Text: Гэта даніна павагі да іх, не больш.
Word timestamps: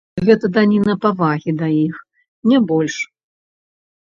Гэта 0.27 0.45
даніна 0.55 0.95
павагі 1.03 1.51
да 1.59 1.67
іх, 1.85 1.95
не 2.53 2.57
больш. 2.73 2.95